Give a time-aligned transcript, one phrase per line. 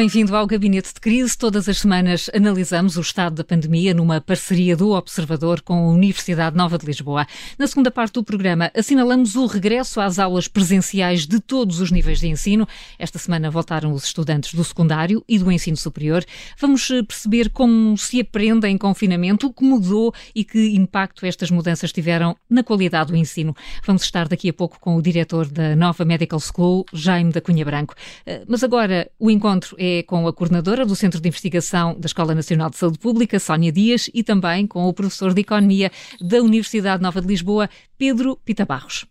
[0.00, 1.36] bem-vindo ao Gabinete de Crise.
[1.36, 6.56] Todas as semanas analisamos o estado da pandemia numa parceria do Observador com a Universidade
[6.56, 7.26] Nova de Lisboa.
[7.58, 12.18] Na segunda parte do programa, assinalamos o regresso às aulas presenciais de todos os níveis
[12.18, 12.66] de ensino.
[12.98, 16.24] Esta semana voltaram os estudantes do secundário e do ensino superior.
[16.58, 21.50] Vamos eh, perceber como se aprende em confinamento, o que mudou e que impacto estas
[21.50, 23.54] mudanças tiveram na qualidade do ensino.
[23.84, 27.66] Vamos estar daqui a pouco com o diretor da Nova Medical School, Jaime da Cunha
[27.66, 27.94] Branco.
[28.24, 32.34] Eh, mas agora o encontro é com a coordenadora do Centro de Investigação da Escola
[32.34, 35.90] Nacional de Saúde Pública, Sónia Dias, e também com o professor de Economia
[36.20, 37.68] da Universidade Nova de Lisboa,
[37.98, 39.06] Pedro Pita Barros.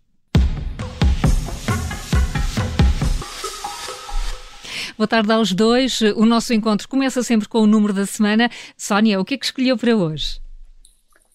[4.97, 6.01] Boa tarde aos dois.
[6.01, 8.49] O nosso encontro começa sempre com o número da semana.
[8.75, 10.41] Sónia, o que é que escolheu para hoje?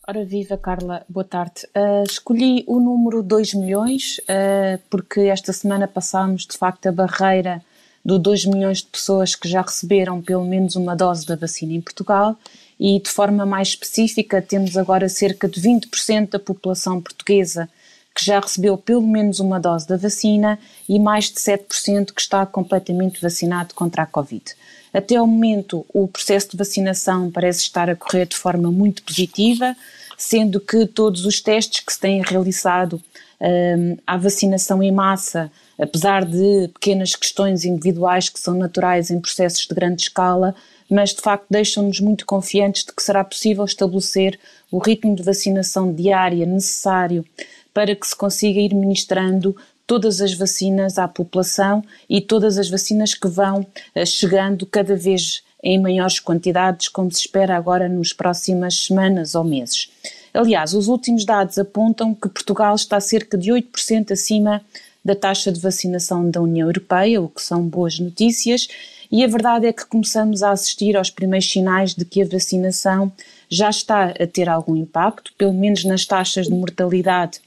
[0.06, 1.66] Ora viva, Carla, boa tarde.
[1.74, 7.62] Uh, escolhi o número 2 milhões uh, porque esta semana passámos de facto a barreira
[8.04, 11.80] do 2 milhões de pessoas que já receberam pelo menos uma dose da vacina em
[11.80, 12.36] Portugal
[12.78, 17.68] e, de forma mais específica, temos agora cerca de 20% da população portuguesa
[18.14, 22.46] que já recebeu pelo menos uma dose da vacina e mais de 7% que está
[22.46, 24.44] completamente vacinado contra a Covid.
[24.92, 29.74] Até ao momento, o processo de vacinação parece estar a correr de forma muito positiva,
[30.16, 33.02] sendo que todos os testes que se têm realizado
[33.40, 39.66] um, à vacinação em massa apesar de pequenas questões individuais que são naturais em processos
[39.66, 40.54] de grande escala,
[40.90, 44.38] mas de facto deixam-nos muito confiantes de que será possível estabelecer
[44.70, 47.24] o ritmo de vacinação diária necessário
[47.72, 53.14] para que se consiga ir ministrando todas as vacinas à população e todas as vacinas
[53.14, 58.84] que vão eh, chegando cada vez em maiores quantidades, como se espera agora nas próximas
[58.84, 59.90] semanas ou meses.
[60.32, 64.60] Aliás, os últimos dados apontam que Portugal está cerca de 8% acima
[65.04, 68.68] da taxa de vacinação da União Europeia, o que são boas notícias,
[69.12, 73.12] e a verdade é que começamos a assistir aos primeiros sinais de que a vacinação
[73.48, 77.40] já está a ter algum impacto, pelo menos nas taxas de mortalidade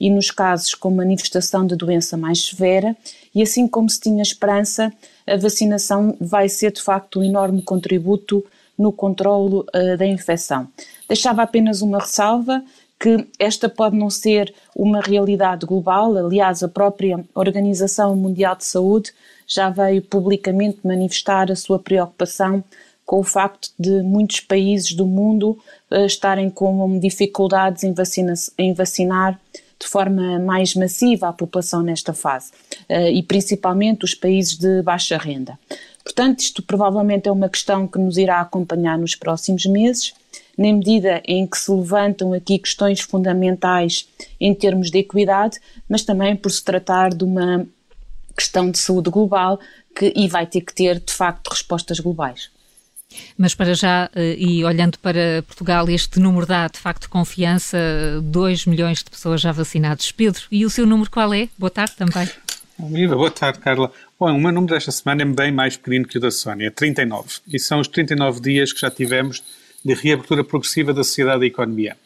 [0.00, 2.96] e nos casos com manifestação de doença mais severa,
[3.34, 4.92] e assim como se tinha esperança,
[5.26, 8.44] a vacinação vai ser de facto um enorme contributo
[8.76, 10.66] no controlo uh, da infecção.
[11.08, 12.64] Deixava apenas uma ressalva,
[13.02, 19.12] que esta pode não ser uma realidade global, aliás, a própria Organização Mundial de Saúde
[19.44, 22.62] já veio publicamente manifestar a sua preocupação
[23.04, 25.58] com o facto de muitos países do mundo
[25.90, 29.36] uh, estarem com dificuldades em, vacina, em, vacinar
[29.80, 32.52] de forma mais massiva a população nesta fase,
[32.88, 35.58] uh, e principalmente os países de baixa renda.
[36.04, 40.14] Portanto, isto provavelmente é uma questão que nos irá acompanhar nos próximos meses
[40.56, 44.08] na medida em que se levantam aqui questões fundamentais
[44.40, 45.58] em termos de equidade,
[45.88, 47.66] mas também por se tratar de uma
[48.36, 49.58] questão de saúde global
[49.94, 52.50] que, e vai ter que ter, de facto, respostas globais.
[53.36, 57.76] Mas para já, eh, e olhando para Portugal, este número dá de facto confiança,
[58.22, 60.10] 2 milhões de pessoas já vacinadas.
[60.10, 61.48] Pedro, e o seu número qual é?
[61.58, 62.28] Boa tarde também.
[62.78, 63.92] Viva, boa tarde, Carla.
[64.22, 67.40] Bom, o meu número desta semana é bem mais pequeno que o da Sónia, 39.
[67.52, 69.42] E são os 39 dias que já tivemos
[69.84, 71.96] de reabertura progressiva da sociedade e economia.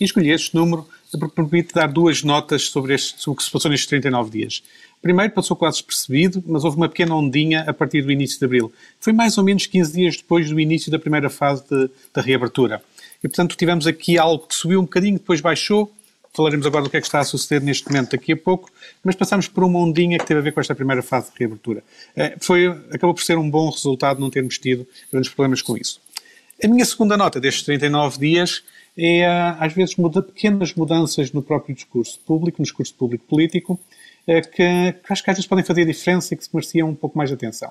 [0.00, 0.88] E escolhi este número
[1.20, 4.62] porque permite dar duas notas sobre, este, sobre o que se passou nestes 39 dias.
[5.02, 8.72] Primeiro, passou quase despercebido, mas houve uma pequena ondinha a partir do início de abril.
[8.98, 11.62] Foi mais ou menos 15 dias depois do início da primeira fase
[12.10, 12.82] da reabertura.
[13.22, 15.92] E, portanto, tivemos aqui algo que subiu um bocadinho, depois baixou.
[16.36, 18.70] Falaremos agora do que é que está a suceder neste momento daqui a pouco,
[19.02, 21.82] mas passamos por uma ondinha que teve a ver com esta primeira fase de reabertura.
[22.14, 25.98] Eh, foi, acabou por ser um bom resultado não termos tido grandes problemas com isso.
[26.62, 28.62] A minha segunda nota destes 39 dias
[28.96, 29.26] é,
[29.58, 33.78] às vezes, muda, pequenas mudanças no próprio discurso público, no discurso público-político,
[34.26, 36.94] eh, que, que acho que às vezes podem fazer diferença e que se mereciam um
[36.94, 37.70] pouco mais de atenção.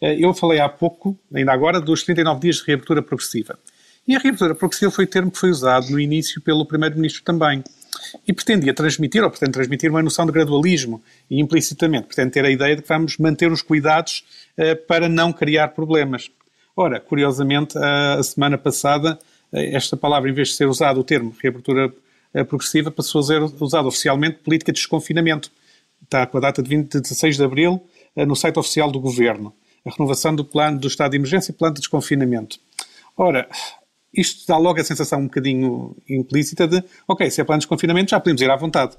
[0.00, 3.58] Eh, eu falei há pouco, ainda agora, dos 39 dias de reabertura progressiva.
[4.06, 7.64] E a reabertura progressiva foi o termo que foi usado no início pelo Primeiro-Ministro também.
[8.26, 12.50] E pretendia transmitir, ou pretende transmitir, uma noção de gradualismo e implicitamente pretende ter a
[12.50, 14.24] ideia de que vamos manter os cuidados
[14.58, 16.30] uh, para não criar problemas.
[16.76, 19.18] Ora, curiosamente, a semana passada,
[19.50, 21.90] esta palavra, em vez de ser usado o termo reabertura
[22.36, 25.50] eh, progressiva, passou a ser usado oficialmente política de desconfinamento.
[26.02, 27.82] Está com a data de 20 de 16 de abril
[28.14, 29.54] eh, no site oficial do Governo.
[29.86, 32.58] A renovação do plano do estado de emergência e plano de desconfinamento.
[33.16, 33.48] Ora,
[34.16, 38.10] isto dá logo a sensação um bocadinho implícita de, ok, se é plano de desconfinamento
[38.10, 38.96] já podemos ir à vontade.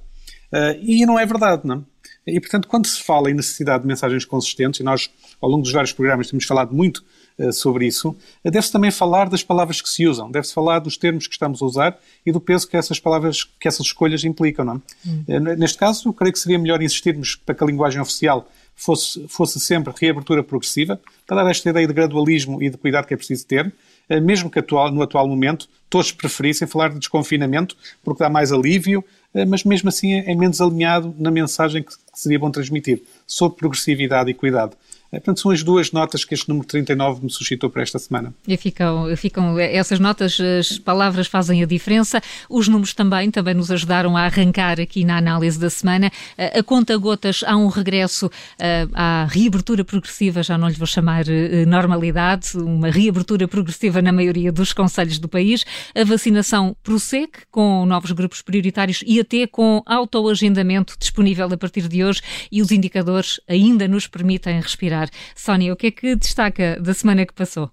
[0.52, 1.86] Uh, e não é verdade, não?
[2.25, 5.10] E, portanto, quando se fala em necessidade de mensagens consistentes, e nós,
[5.42, 7.04] ao longo dos vários programas, temos falado muito
[7.38, 10.98] uh, sobre isso, uh, deve-se também falar das palavras que se usam, deve-se falar dos
[10.98, 14.66] termos que estamos a usar e do peso que essas palavras, que essas escolhas implicam,
[14.66, 15.38] não é?
[15.40, 15.56] Hum.
[15.58, 19.60] neste caso, eu creio que seria melhor insistirmos para que a linguagem oficial fosse, fosse
[19.60, 23.46] sempre reabertura progressiva, para dar esta ideia de gradualismo e de cuidado que é preciso
[23.46, 23.74] ter,
[24.19, 29.04] mesmo que atual, no atual momento todos preferissem falar de desconfinamento porque dá mais alívio,
[29.33, 33.57] eh, mas mesmo assim é, é menos alinhado na mensagem que seria bom transmitir sobre
[33.57, 34.75] progressividade e cuidado.
[35.12, 38.33] É, portanto, são as duas notas que este número 39 me suscitou para esta semana.
[38.48, 42.21] E ficam, ficam essas notas, as palavras fazem a diferença.
[42.50, 46.12] Os números também, também nos ajudaram a arrancar aqui na análise da semana.
[46.38, 48.30] A conta gotas há um regresso
[48.94, 54.51] à reabertura progressiva, já não lhe vou chamar eh, normalidade, uma reabertura progressiva na maioria
[54.51, 55.63] dos conselhos do país.
[55.95, 62.04] A vacinação prossegue com novos grupos prioritários e até com autoagendamento disponível a partir de
[62.04, 62.21] hoje
[62.51, 64.97] e os indicadores ainda nos permitem respirar
[65.36, 67.72] Sónia, o que é que destaca da semana que passou?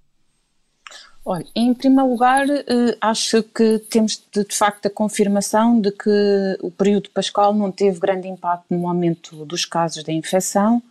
[1.26, 6.59] Olha, em primeiro lugar, eh, acho que temos de, de, facto a confirmação de que
[6.61, 10.82] o período pascal não teve grande impacto no aumento dos casos de infecção,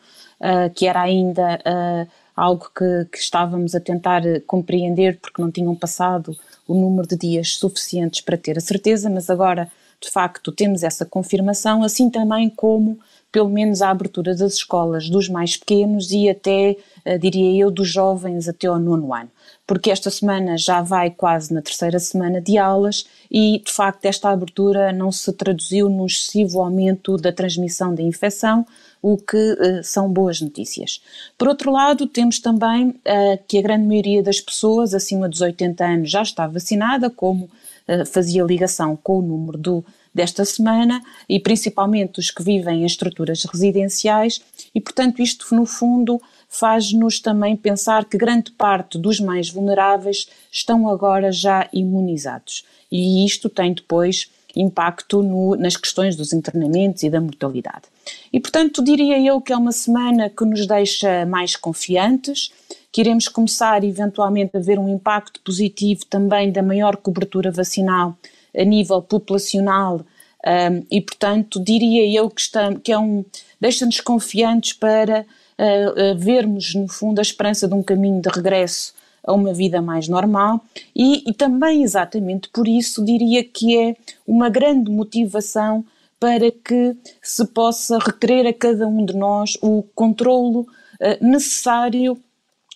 [0.41, 5.75] eh, que era ainda eh, algo que, que estávamos a tentar compreender porque não tinham
[5.75, 6.35] passado
[6.67, 9.71] o número de dias suficientes para ter a certeza, mas agora
[10.01, 12.99] de facto temos essa confirmação, assim também como
[13.33, 17.89] pelo menos a abertura das escolas dos mais pequenos e até, eh, diria eu, dos
[17.89, 19.29] jovens até ao nono ano.
[19.65, 24.29] Porque esta semana já vai quase na terceira semana de aulas e, de facto, esta
[24.29, 28.67] abertura não se traduziu no excessivo aumento da transmissão da infecção,
[29.01, 31.01] o que uh, são boas notícias.
[31.35, 35.83] Por outro lado, temos também uh, que a grande maioria das pessoas acima dos 80
[35.83, 39.83] anos já está vacinada, como uh, fazia ligação com o número do
[40.13, 44.41] desta semana e principalmente os que vivem em estruturas residenciais,
[44.73, 50.87] e portanto, isto no fundo faz-nos também pensar que grande parte dos mais vulneráveis estão
[50.87, 52.63] agora já imunizados.
[52.91, 57.85] E isto tem depois impacto no, nas questões dos internamentos e da mortalidade.
[58.31, 62.51] E, portanto, diria eu que é uma semana que nos deixa mais confiantes,
[62.91, 68.15] que iremos começar eventualmente a ver um impacto positivo também da maior cobertura vacinal
[68.55, 70.05] a nível populacional
[70.45, 72.43] um, e, portanto, diria eu que,
[72.83, 73.23] que é um,
[73.59, 78.93] deixa-nos confiantes para uh, uh, vermos, no fundo, a esperança de um caminho de regresso
[79.25, 80.61] a uma vida mais normal.
[80.93, 83.95] E, e, também exatamente por isso diria que é
[84.27, 85.85] uma grande motivação
[86.19, 92.17] para que se possa requerer a cada um de nós o controlo uh, necessário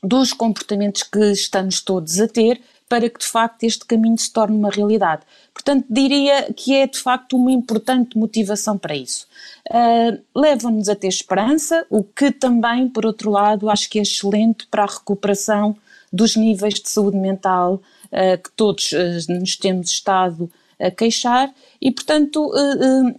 [0.01, 4.55] dos comportamentos que estamos todos a ter para que de facto este caminho se torne
[4.55, 5.23] uma realidade.
[5.53, 9.27] Portanto, diria que é de facto uma importante motivação para isso.
[9.69, 14.67] Uh, Leva-nos a ter esperança, o que também, por outro lado, acho que é excelente
[14.67, 15.75] para a recuperação
[16.11, 20.49] dos níveis de saúde mental uh, que todos uh, nos temos estado
[20.79, 21.51] a queixar
[21.81, 22.51] e, portanto,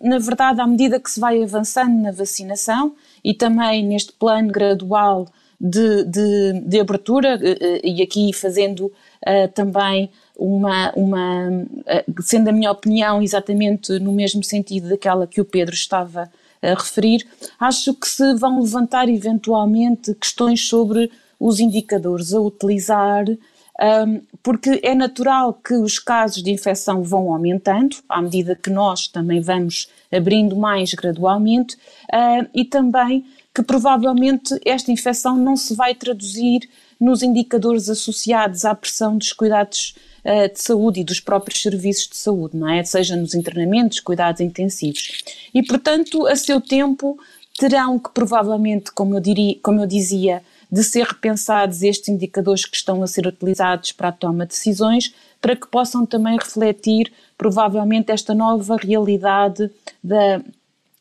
[0.00, 2.94] na verdade, à medida que se vai avançando na vacinação
[3.25, 5.26] e também neste plano gradual
[5.60, 7.38] de, de, de abertura,
[7.82, 14.44] e aqui fazendo uh, também uma, uma uh, sendo a minha opinião exatamente no mesmo
[14.44, 16.31] sentido daquela que o Pedro estava
[16.62, 17.26] a referir,
[17.58, 24.93] acho que se vão levantar eventualmente questões sobre os indicadores a utilizar, um, porque é
[24.93, 30.56] natural que os casos de infecção vão aumentando, à medida que nós também vamos abrindo
[30.56, 33.24] mais gradualmente, uh, e também
[33.58, 39.96] que provavelmente esta infecção não se vai traduzir nos indicadores associados à pressão dos cuidados
[40.24, 42.84] uh, de saúde e dos próprios serviços de saúde, não é?
[42.84, 45.24] Seja nos internamentos, cuidados intensivos.
[45.53, 47.19] E, portanto, a seu tempo
[47.58, 52.77] terão que provavelmente, como eu, diria, como eu dizia, de ser repensados estes indicadores que
[52.77, 58.12] estão a ser utilizados para a toma de decisões, para que possam também refletir provavelmente
[58.12, 59.69] esta nova realidade
[60.00, 60.41] da,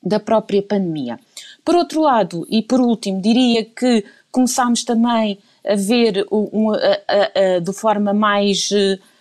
[0.01, 1.19] da própria pandemia.
[1.67, 7.55] Por outro lado, e por último, diria que começámos também a ver um, a, a,
[7.57, 8.69] a, de forma mais,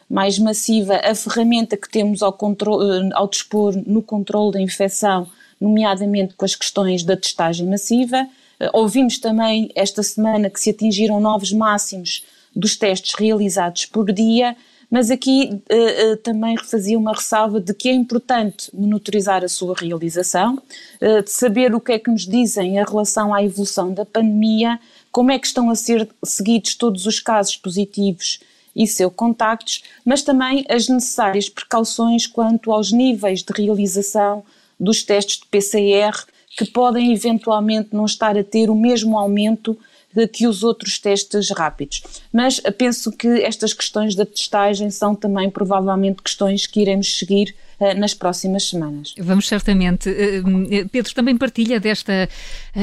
[0.08, 5.26] mais massiva a ferramenta que temos ao, controle, ao dispor no controle da infecção,
[5.60, 8.28] nomeadamente com as questões da testagem massiva.
[8.72, 12.22] Ouvimos também esta semana que se atingiram novos máximos
[12.54, 14.56] dos testes realizados por dia,
[14.90, 19.74] mas aqui uh, uh, também refazia uma ressalva de que é importante monitorizar a sua
[19.76, 20.56] realização,
[21.00, 24.78] uh, de saber o que é que nos dizem em relação à evolução da pandemia,
[25.10, 28.40] como é que estão a ser seguidos todos os casos positivos
[28.74, 34.44] e seus contactos, mas também as necessárias precauções quanto aos níveis de realização
[34.78, 39.76] dos testes de PCR, que podem eventualmente não estar a ter o mesmo aumento
[40.16, 42.02] de que os outros testes rápidos.
[42.32, 47.92] Mas penso que estas questões da testagem são também provavelmente questões que iremos seguir uh,
[47.98, 49.14] nas próximas semanas.
[49.18, 50.08] Vamos certamente.
[50.08, 52.30] Uh, Pedro também partilha desta,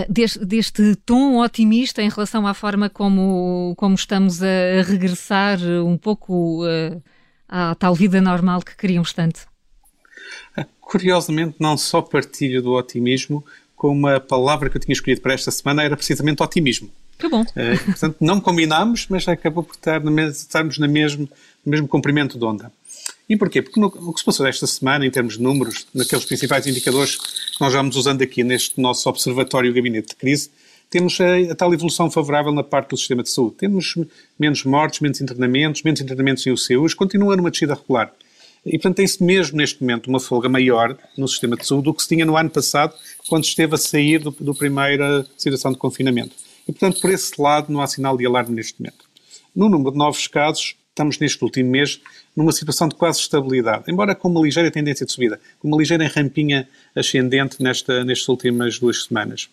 [0.08, 6.64] deste, deste, tom otimista em relação à forma como, como estamos a regressar um pouco
[7.50, 9.48] à tal vida normal que queríamos tanto.
[10.80, 13.44] Curiosamente, não só partilho do otimismo,
[13.76, 16.92] como a palavra que eu tinha escolhido para esta semana era precisamente otimismo.
[17.24, 17.42] Que bom.
[17.42, 21.30] Uh, portanto, não combinámos, mas acabou por estar na estarmos no mesmo,
[21.66, 22.70] no mesmo comprimento de onda.
[23.30, 23.62] E porquê?
[23.62, 27.16] Porque no, o que se passou esta semana, em termos de números, naqueles principais indicadores
[27.16, 30.52] que nós vamos usando aqui neste nosso observatório Gabinete de Crise,
[30.90, 33.56] temos a, a, tal evolução favorável na parte do sistema de saúde.
[33.56, 33.96] Temos
[34.38, 38.12] menos mortes, menos internamentos, menos internamentos em UCUs, continua numa descida regular.
[38.66, 42.02] E, portanto, tem-se mesmo neste momento uma folga maior no sistema de saúde do que
[42.02, 42.94] se tinha no ano passado,
[43.30, 46.43] quando esteve a sair do, do primeira situação de confinamento.
[46.68, 49.06] E, portanto, por esse lado, não há sinal de alarme neste momento.
[49.56, 52.00] No número de novos casos, estamos neste último mês
[52.36, 56.08] numa situação de quase estabilidade, embora com uma ligeira tendência de subida, com uma ligeira
[56.08, 59.50] rampinha ascendente nesta, nestas últimas duas semanas.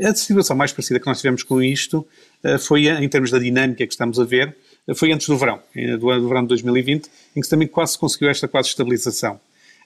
[0.00, 2.06] A situação mais parecida que nós tivemos com isto
[2.42, 4.56] eh, foi, em termos da dinâmica que estamos a ver,
[4.94, 8.30] foi antes do verão, eh, do, verão de 2020, em que se também quase conseguiu
[8.30, 9.40] esta quase estabilização.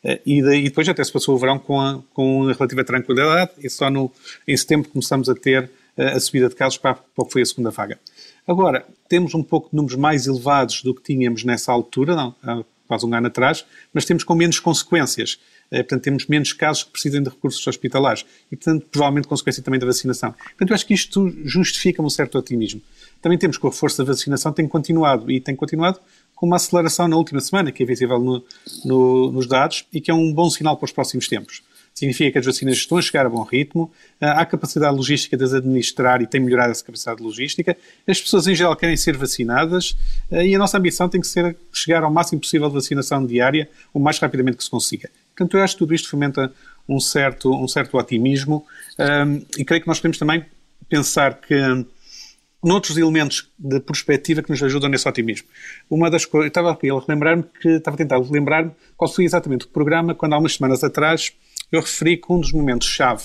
[0.05, 3.71] Eh, e, daí, depois até se passou o verão com, a, com relativa tranquilidade e
[3.71, 4.12] só no,
[4.47, 7.32] em setembro começamos a ter a, eh, a subida de casos para, para o que
[7.32, 7.99] foi a segunda vaga.
[8.46, 12.64] Agora, temos um pouco de números mais elevados do que tínhamos nessa altura, não, há
[12.87, 15.38] quase um ano atrás, mas temos com menos consequências.
[15.70, 19.87] portanto, temos menos casos que precisem de recursos hospitalares e, portanto, provavelmente consequência também da
[19.87, 20.32] vacinação.
[20.32, 22.82] Portanto, eu acho que isto justifica um certo otimismo.
[23.22, 26.00] Também temos que a força da vacinação tem continuado e tem continuado
[26.34, 28.44] com uma aceleração na última semana, que é visível no,
[28.84, 31.62] no, nos dados e que é um bom sinal para os próximos tempos.
[31.94, 35.44] Significa que as vacinas estão a chegar a bom ritmo, ah, há capacidade logística de
[35.44, 39.94] as administrar e tem melhorado essa capacidade logística, as pessoas em geral querem ser vacinadas
[40.30, 43.68] ah, e a nossa ambição tem que ser chegar ao máximo possível de vacinação diária
[43.92, 45.11] o mais rapidamente que se consiga.
[45.37, 46.52] Portanto, eu acho que tudo isto fomenta
[46.88, 48.64] um certo, um certo otimismo
[48.99, 49.25] ah,
[49.58, 50.44] e creio que nós podemos também
[50.88, 51.54] pensar que
[52.62, 55.49] noutros elementos de perspectiva que nos ajudam nesse otimismo.
[55.90, 59.66] Uma das coisas, estava aqui a relembrar-me que, estava a tentar lembrar-me qual foi exatamente
[59.66, 61.32] o programa, quando há umas semanas atrás
[61.73, 63.25] eu referi que um dos momentos-chave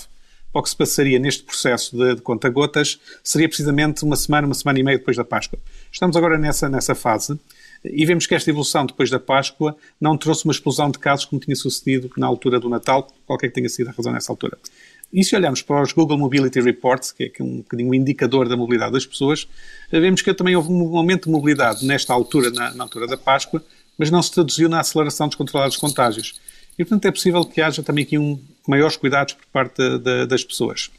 [0.50, 4.54] para o que se passaria neste processo de, de conta-gotas seria precisamente uma semana, uma
[4.54, 5.58] semana e meia depois da Páscoa.
[5.92, 7.38] Estamos agora nessa, nessa fase
[7.84, 11.40] e vemos que esta evolução depois da Páscoa não trouxe uma explosão de casos como
[11.40, 14.58] tinha sucedido na altura do Natal, qualquer que tenha sido a razão nessa altura.
[15.12, 18.56] E se olharmos para os Google Mobility Reports, que é um bocadinho um indicador da
[18.56, 19.48] mobilidade das pessoas,
[19.90, 23.62] vemos que também houve um aumento de mobilidade nesta altura, na, na altura da Páscoa,
[23.96, 26.38] mas não se traduziu na aceleração dos contágios.
[26.78, 30.26] E, portanto, é possível que haja também aqui um, maiores cuidados por parte de, de,
[30.26, 30.90] das pessoas.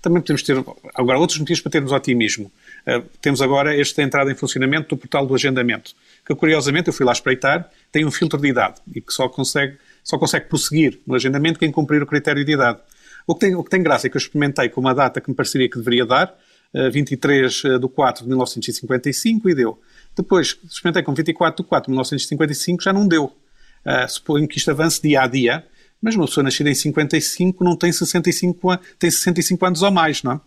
[0.00, 0.56] Também podemos ter
[0.94, 2.50] agora outros motivos para termos otimismo.
[2.86, 5.94] Uh, temos agora esta entrada em funcionamento do portal do agendamento,
[6.26, 9.76] que curiosamente eu fui lá espreitar, tem um filtro de idade e que só consegue,
[10.02, 12.78] só consegue prosseguir no agendamento quem cumprir o critério de idade.
[13.26, 15.28] O que, tem, o que tem graça é que eu experimentei com uma data que
[15.28, 16.34] me pareceria que deveria dar,
[16.72, 19.78] uh, 23 de 4 de 1955, e deu.
[20.16, 23.32] Depois, experimentei com 24 de 4 de 1955, já não deu.
[23.88, 25.64] Uh, suponho que isto avance dia a dia,
[26.02, 30.32] mas uma pessoa nascida em 55 não tem 65, tem 65 anos ou mais, não
[30.32, 30.40] é?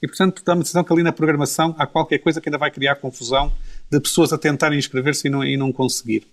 [0.00, 2.70] E, portanto, dá-me a decisão que ali na programação há qualquer coisa que ainda vai
[2.70, 3.52] criar confusão
[3.90, 6.26] de pessoas a tentarem inscrever-se e não, e não conseguir.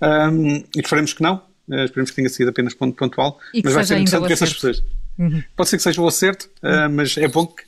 [0.00, 1.36] Um, e esperemos que não,
[1.68, 4.82] uh, esperemos que tenha sido apenas ponto pontual, mas vai ser interessante que essas pessoas.
[5.18, 5.42] Uhum.
[5.54, 7.62] Pode ser que seja o acerto, uh, mas é bom que,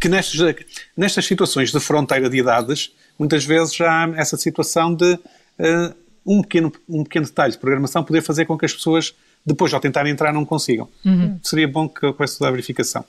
[0.00, 0.56] que nestas,
[0.96, 5.94] nestas situações de fronteira de idades, muitas vezes já há essa situação de uh,
[6.28, 9.80] um, pequeno, um pequeno detalhe de programação poder fazer com que as pessoas, depois ao
[9.80, 10.88] tentarem entrar, não consigam.
[11.04, 11.40] Uhum.
[11.42, 13.02] Seria bom que houvesse toda a verificação.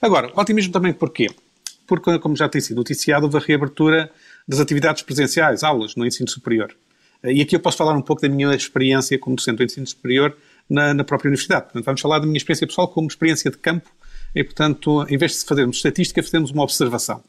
[0.00, 1.28] Agora, otimismo também porquê?
[1.86, 4.10] Porque, como já tem sido noticiado, houve a reabertura
[4.46, 6.70] das atividades presenciais, aulas no ensino superior.
[7.24, 9.86] Uh, e aqui eu posso falar um pouco da minha experiência como docente do ensino
[9.86, 10.36] superior
[10.68, 11.64] na, na própria universidade.
[11.64, 13.88] Portanto, vamos falar da minha experiência pessoal como experiência de campo
[14.34, 17.22] e, portanto, em vez de fazermos estatística, fazemos uma observação.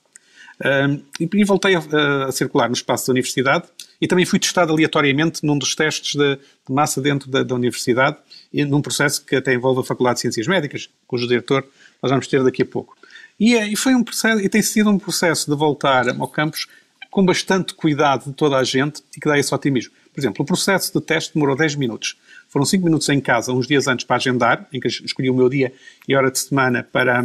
[0.60, 3.68] Um, e, e, voltei a, a, circular no espaço da universidade
[4.00, 6.40] e também fui testado aleatoriamente num dos testes de,
[6.70, 8.18] massa dentro da, da, universidade
[8.54, 11.66] e num processo que até envolve a Faculdade de Ciências Médicas, cujo diretor
[12.02, 12.96] nós vamos ter daqui a pouco.
[13.40, 16.68] E, é, e foi um processo, e tem sido um processo de voltar ao campus
[17.10, 19.94] com bastante cuidado de toda a gente e que dá esse otimismo.
[20.14, 22.18] Por exemplo, o processo de teste demorou 10 minutos.
[22.50, 25.50] Foram 5 minutos em casa, uns dias antes para agendar, em que escolhi o meu
[25.50, 25.72] dia
[26.08, 27.24] e hora de semana para,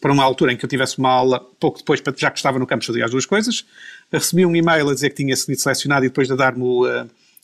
[0.00, 2.66] para uma altura em que eu tivesse uma aula, pouco depois, já que estava no
[2.66, 3.64] campus, fazia as duas coisas.
[4.12, 6.64] Recebi um e-mail a dizer que tinha sido selecionado e depois de dar-me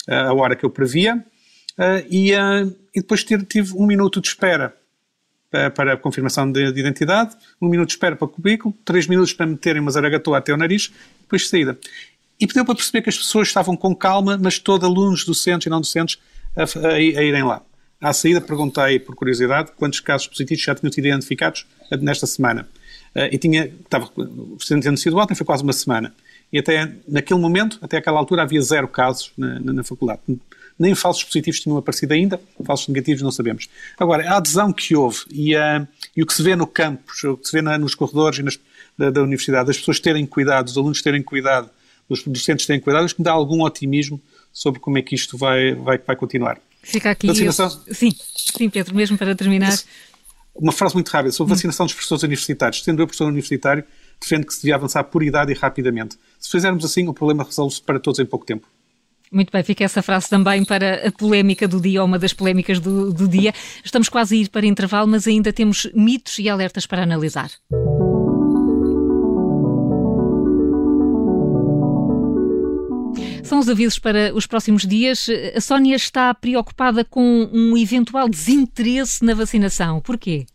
[0.09, 1.25] a, a hora que eu previa.
[2.11, 4.75] E, e depois tive um minuto de espera
[5.75, 9.47] para, confirmação de, de, identidade, um minuto de espera para o cubículo, três minutos para
[9.47, 11.79] meterem uma zaragatua até o nariz, depois de saída.
[12.41, 15.71] E deu para perceber que as pessoas estavam com calma, mas todos alunos docentes e
[15.71, 16.19] não docentes
[16.57, 17.63] a, a, a irem lá.
[18.01, 21.67] À saída perguntei, por curiosidade, quantos casos positivos já tinham sido identificados
[22.01, 22.69] nesta semana.
[23.15, 24.11] Uh, e tinha, estava,
[24.67, 26.13] tendo sido ontem, foi quase uma semana.
[26.53, 30.21] E até naquele momento, até aquela altura, havia zero casos na, na, na faculdade.
[30.79, 33.69] Nem falsos positivos tinham aparecido ainda, falsos negativos não sabemos.
[33.99, 37.37] Agora, a adesão que houve e, uh, e o que se vê no campus, o
[37.37, 38.59] que se vê na, nos corredores nas,
[38.99, 41.71] da, da, universidade, as pessoas terem cuidado, os alunos terem cuidado,
[42.09, 44.21] os docentes terem cuidado, acho que me dá algum otimismo
[44.53, 46.59] sobre como é que isto vai, vai, vai continuar.
[46.83, 47.27] Fica aqui.
[47.27, 47.71] Vacinação...
[47.91, 49.77] Sim, sim, Pedro, mesmo para terminar.
[50.55, 52.83] Uma frase muito rápida sobre vacinação dos professores universitários.
[52.83, 53.85] Sendo eu professor universitário,
[54.21, 56.17] defendo que se devia avançar por idade e rapidamente.
[56.39, 58.67] Se fizermos assim, o problema resolve-se para todos em pouco tempo.
[59.33, 62.79] Muito bem, fica essa frase também para a polémica do dia, ou uma das polémicas
[62.79, 63.53] do, do dia.
[63.85, 67.51] Estamos quase a ir para intervalo, mas ainda temos mitos e alertas para analisar.
[73.45, 75.27] São os avisos para os próximos dias.
[75.55, 80.01] A Sónia está preocupada com um eventual desinteresse na vacinação.
[80.01, 80.47] Porquê?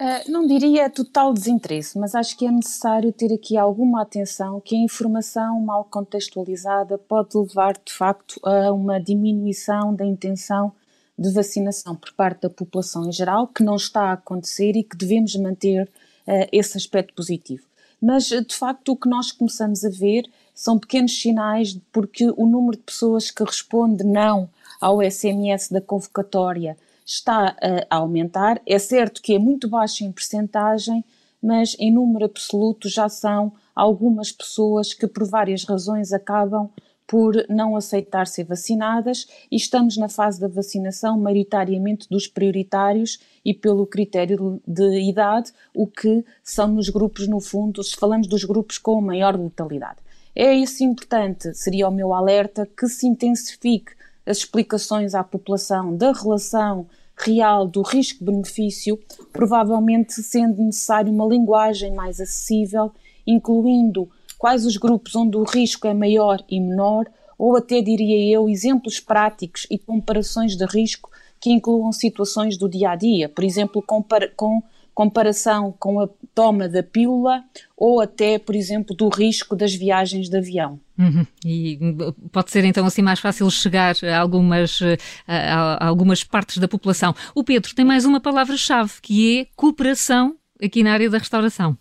[0.00, 4.76] Uh, não diria total desinteresse, mas acho que é necessário ter aqui alguma atenção que
[4.76, 10.72] a informação mal contextualizada pode levar de facto a uma diminuição da intenção
[11.18, 14.96] de vacinação por parte da população em geral, que não está a acontecer e que
[14.96, 15.82] devemos manter
[16.28, 17.67] uh, esse aspecto positivo.
[18.00, 22.76] Mas de facto o que nós começamos a ver são pequenos sinais porque o número
[22.76, 24.48] de pessoas que responde não
[24.80, 27.56] ao SMS da convocatória está
[27.88, 28.60] a aumentar.
[28.66, 31.04] É certo que é muito baixo em percentagem,
[31.42, 36.68] mas em número absoluto já são algumas pessoas que por várias razões acabam
[37.08, 43.54] por não aceitar ser vacinadas e estamos na fase da vacinação maioritariamente dos prioritários e
[43.54, 48.76] pelo critério de idade, o que são nos grupos, no fundo, se falamos dos grupos
[48.76, 50.00] com maior letalidade.
[50.36, 53.92] É isso importante, seria o meu alerta, que se intensifique
[54.26, 56.86] as explicações à população da relação
[57.16, 59.00] real do risco-benefício,
[59.32, 62.92] provavelmente sendo necessário uma linguagem mais acessível,
[63.26, 68.48] incluindo quais os grupos onde o risco é maior e menor, ou até diria eu,
[68.48, 73.82] exemplos práticos e comparações de risco que incluam situações do dia a dia, por exemplo,
[73.82, 74.62] com
[74.98, 77.44] comparação com a toma da pílula
[77.76, 80.80] ou até, por exemplo, do risco das viagens de avião.
[80.98, 81.24] Uhum.
[81.44, 81.78] E
[82.32, 84.80] pode ser então assim mais fácil chegar a algumas,
[85.28, 87.14] a, a algumas partes da população.
[87.32, 91.78] O Pedro tem mais uma palavra-chave que é cooperação aqui na área da restauração.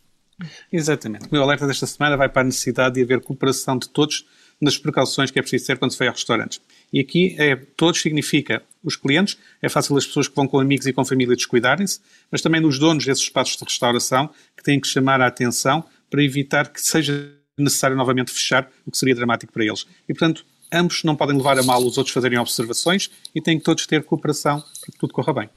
[0.72, 1.26] Exatamente.
[1.26, 4.26] O meu alerta desta semana vai para a necessidade de haver cooperação de todos
[4.60, 6.62] nas precauções que é preciso ter quando se vai a restaurantes.
[6.92, 10.88] E aqui é, todos significa os clientes, é fácil as pessoas que vão com amigos
[10.88, 12.00] e com família descuidarem-se,
[12.32, 16.24] mas também os donos desses espaços de restauração que têm que chamar a atenção para
[16.24, 19.86] evitar que seja necessário novamente fechar, o que seria dramático para eles.
[20.08, 23.64] E, portanto, ambos não podem levar a mal os outros fazerem observações e têm que
[23.64, 25.50] todos ter cooperação para que tudo corra bem.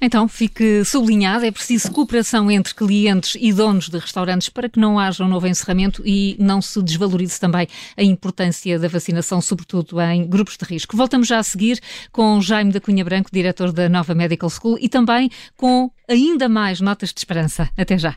[0.00, 4.98] Então, fique sublinhado, é preciso cooperação entre clientes e donos de restaurantes para que não
[4.98, 10.26] haja um novo encerramento e não se desvalorize também a importância da vacinação, sobretudo em
[10.26, 10.96] grupos de risco.
[10.96, 14.88] Voltamos já a seguir com Jaime da Cunha Branco, diretor da Nova Medical School, e
[14.88, 17.68] também com ainda mais notas de esperança.
[17.76, 18.16] Até já.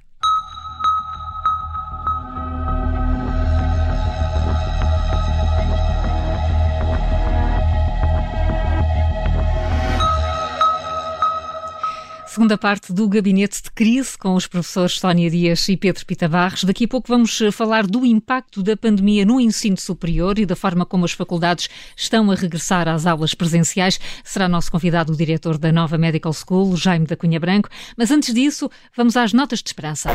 [12.34, 16.64] Segunda parte do Gabinete de Crise com os professores Sónia Dias e Pedro Pita Barros.
[16.64, 20.56] Daqui a pouco vamos eh, falar do impacto da pandemia no ensino superior e da
[20.56, 24.00] forma como as faculdades estão a regressar às aulas presenciais.
[24.24, 27.70] Será nosso convidado o diretor da nova Medical School, Jaime da Cunha Branco.
[27.96, 28.68] Mas antes disso,
[28.98, 30.10] vamos às notas de esperança.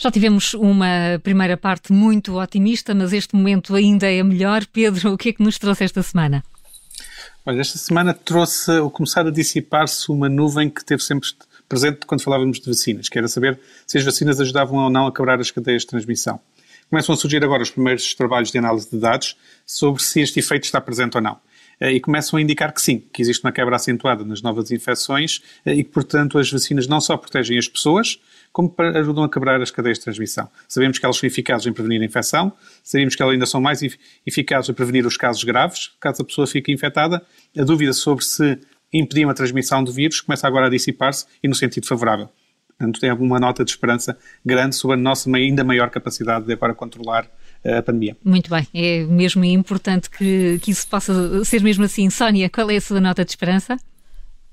[0.00, 4.64] Já tivemos uma primeira parte muito otimista, mas este momento ainda é melhor.
[4.66, 6.44] Pedro, o que é que nos trouxe esta semana?
[7.44, 11.28] Olha, esta semana trouxe o começar a dissipar-se uma nuvem que teve sempre
[11.68, 13.58] presente quando falávamos de vacinas, que era saber
[13.88, 16.38] se as vacinas ajudavam ou não a quebrar as cadeias de transmissão.
[16.88, 20.62] Começam a surgir agora os primeiros trabalhos de análise de dados sobre se este efeito
[20.62, 21.38] está presente ou não.
[21.80, 25.42] Eh, e começam a indicar que sim, que existe uma quebra acentuada nas novas infecções
[25.64, 28.18] eh, e que, portanto, as vacinas não só protegem as pessoas,
[28.52, 30.48] como ajudam a quebrar as cadeias de transmissão.
[30.68, 33.80] Sabemos que elas são eficazes em prevenir a infecção, sabemos que elas ainda são mais
[34.26, 37.22] eficazes a prevenir os casos graves, caso a pessoa fique infectada.
[37.56, 38.58] A dúvida sobre se
[38.92, 42.28] impediam a transmissão do vírus começa agora a dissipar-se e no sentido favorável.
[42.78, 46.72] Portanto, tem alguma nota de esperança grande sobre a nossa ainda maior capacidade de agora
[46.74, 47.28] controlar
[47.64, 48.16] a pandemia.
[48.24, 52.08] Muito bem, é mesmo importante que, que isso possa ser mesmo assim.
[52.08, 53.76] Sónia, qual é a sua nota de esperança?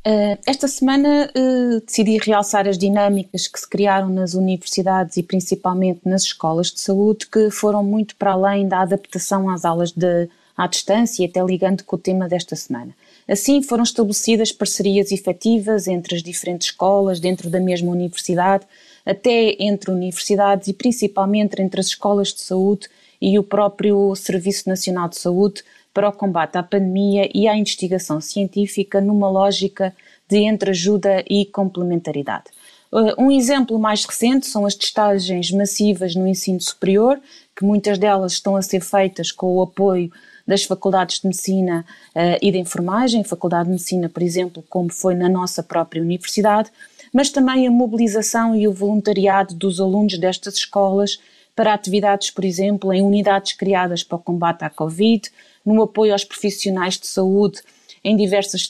[0.08, 6.02] Uh, esta semana uh, decidi realçar as dinâmicas que se criaram nas universidades e principalmente
[6.06, 10.68] nas escolas de saúde, que foram muito para além da adaptação às aulas de, à
[10.68, 12.96] distância e até ligando com o tema desta semana.
[13.28, 18.64] Assim, foram estabelecidas parcerias efetivas entre as diferentes escolas dentro da mesma universidade,
[19.04, 22.88] até entre universidades e principalmente entre as escolas de saúde
[23.20, 25.64] e o próprio Serviço Nacional de Saúde
[25.96, 29.96] para o combate à pandemia e à investigação científica numa lógica
[30.28, 32.48] de entreajuda e complementaridade.
[32.92, 37.18] Uh, um exemplo mais recente são as testagens massivas no ensino superior,
[37.56, 40.12] que muitas delas estão a ser feitas com o apoio
[40.46, 45.16] das faculdades de medicina uh, e de enfermagem, Faculdade de Medicina, por exemplo, como foi
[45.16, 46.70] na nossa própria universidade,
[47.14, 51.20] mas também a mobilização e o voluntariado dos alunos destas escolas
[51.56, 55.32] para atividades, por exemplo, em unidades criadas para o combate à Covid,
[55.66, 57.62] no apoio aos profissionais de saúde
[58.04, 58.70] em diversas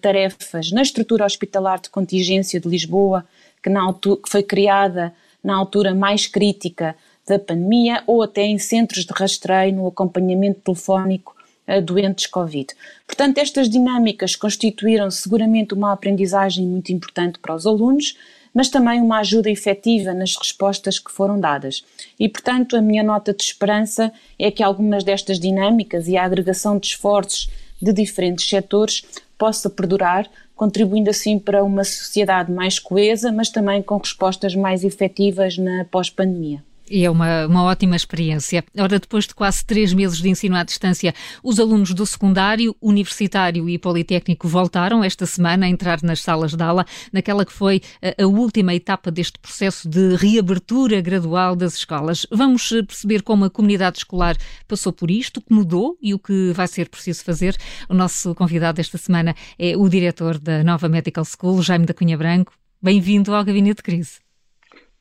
[0.00, 3.24] tarefas na estrutura hospitalar de contingência de Lisboa,
[3.62, 5.12] que, altura, que foi criada
[5.44, 11.36] na altura mais crítica da pandemia, ou até em centros de rastreio no acompanhamento telefónico
[11.66, 12.68] a doentes Covid.
[13.06, 18.16] Portanto, estas dinâmicas constituíram seguramente uma aprendizagem muito importante para os alunos,
[18.54, 21.84] mas também uma ajuda efetiva nas respostas que foram dadas.
[22.18, 26.78] E, portanto, a minha nota de esperança é que algumas destas dinâmicas e a agregação
[26.78, 27.48] de esforços
[27.80, 29.04] de diferentes setores
[29.36, 35.58] possa perdurar, contribuindo assim para uma sociedade mais coesa, mas também com respostas mais efetivas
[35.58, 36.62] na pós-pandemia.
[36.90, 38.64] E é uma, uma ótima experiência.
[38.76, 43.68] Ora, depois de quase três meses de ensino à distância, os alunos do secundário, universitário
[43.68, 48.22] e politécnico voltaram esta semana a entrar nas salas de aula, naquela que foi a,
[48.22, 52.26] a última etapa deste processo de reabertura gradual das escolas.
[52.30, 56.18] Vamos eh, perceber como a comunidade escolar passou por isto, o que mudou e o
[56.18, 57.56] que vai ser preciso fazer.
[57.88, 62.18] O nosso convidado esta semana é o diretor da Nova Medical School, Jaime da Cunha
[62.18, 62.52] Branco.
[62.82, 64.31] Bem-vindo ao Gabinete de Crise.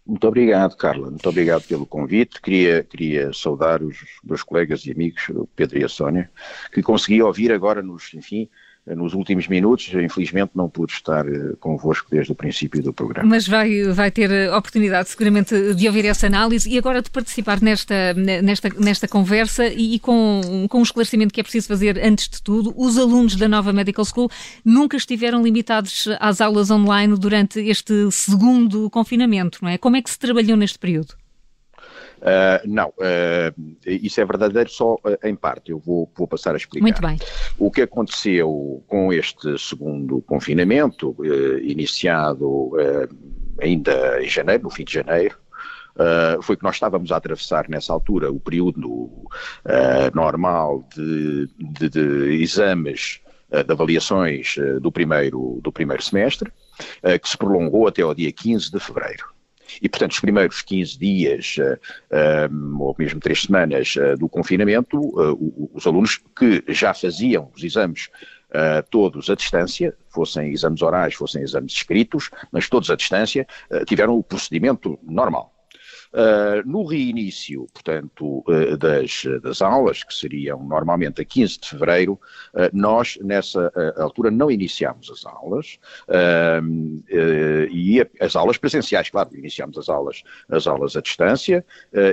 [0.06, 1.10] Muito obrigado, Carla.
[1.10, 2.42] Muito obrigado pelo convite.
[2.42, 6.30] Queria, queria saudar os meus colegas e amigos, o Pedro e a Sónia,
[6.74, 8.50] que consegui ouvir agora nos, enfim,
[8.88, 9.94] nos últimos minutos.
[9.94, 13.30] Infelizmente não pude estar eh, convosco desde o princípio do programa.
[13.30, 17.62] Mas vai, vai ter a oportunidade seguramente de ouvir essa análise e agora de participar
[17.62, 22.28] nesta, nesta, nesta conversa e, e com, com um esclarecimento que é preciso fazer antes
[22.28, 22.74] de tudo.
[22.76, 24.30] Os alunos da nova Medical School
[24.66, 29.78] nunca estiveram limitados às aulas online durante este segundo confinamento, não é?
[29.78, 31.21] Como é que se trabalhou neste período?
[32.22, 36.58] Uh, não, uh, isso é verdadeiro só uh, em parte, eu vou, vou, passar a
[36.58, 36.84] explicar.
[36.84, 37.18] Muito bem.
[37.58, 41.16] O que aconteceu com este segundo confinamento,
[41.64, 42.72] iniciado
[43.60, 45.36] ainda em janeiro, no fim de janeiro,
[46.42, 49.26] foi que nós estávamos a atravessar nessa altura o período
[50.14, 56.52] normal de, de, de exames de avaliações do primeiro, do primeiro semestre,
[57.22, 59.26] que se prolongou até ao dia 15 de fevereiro.
[59.82, 65.72] E, portanto, os primeiros 15 dias, uh, ou mesmo três semanas uh, do confinamento, uh,
[65.74, 68.10] os alunos que já faziam os exames
[68.90, 73.48] todos à distância, fossem exames orais, fossem exames escritos, mas todos à distância,
[73.88, 75.54] tiveram o procedimento normal.
[76.14, 82.20] Uh, no reinício, portanto, uh, das, das aulas, que seriam normalmente a 15 de fevereiro,
[82.54, 85.80] uh, nós, nessa altura, não iniciámos as aulas,
[87.72, 91.66] e as aulas presenciais, claro, iniciámos as aulas, as aulas à distância,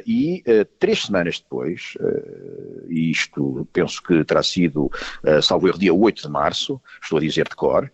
[0.07, 0.43] e
[0.79, 1.97] três semanas depois,
[2.89, 4.91] e isto penso que terá sido,
[5.43, 7.91] salvo erro, dia 8 de março, estou a dizer de cor,